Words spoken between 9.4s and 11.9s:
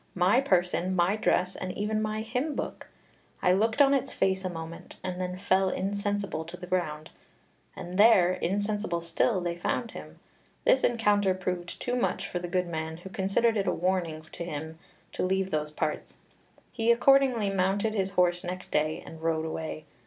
they found him. This encounter proved